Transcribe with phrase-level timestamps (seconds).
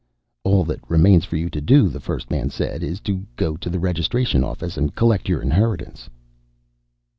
[0.43, 3.69] "All that remains for you to do," the first man said, "is to go to
[3.69, 6.09] the Registration Office and collect your inheritance."